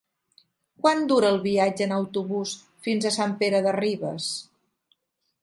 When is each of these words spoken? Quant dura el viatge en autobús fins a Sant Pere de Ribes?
Quant 0.85 1.03
dura 1.11 1.29
el 1.33 1.37
viatge 1.43 1.85
en 1.87 1.93
autobús 1.99 2.55
fins 2.89 3.09
a 3.11 3.13
Sant 3.19 3.37
Pere 3.45 3.61
de 3.69 3.77
Ribes? 3.79 4.33